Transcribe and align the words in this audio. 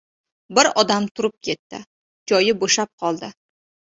Bir 0.59 0.69
odam 0.81 1.05
turib 1.19 1.35
ketdi, 1.49 1.81
joyi 2.31 2.57
bo‘shab 2.63 2.91
qoldi. 3.03 3.33